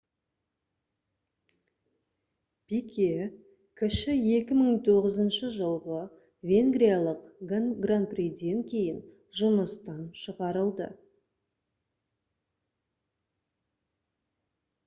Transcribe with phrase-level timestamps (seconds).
[2.71, 3.09] пике
[3.81, 4.15] кіші
[4.53, 5.99] 2009 жылғы
[6.53, 7.29] венгриялық
[7.85, 9.05] гран приден кейін
[9.43, 10.89] жұмыстан шығарылды